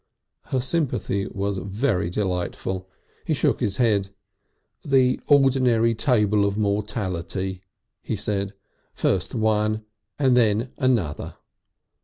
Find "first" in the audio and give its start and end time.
8.95-9.35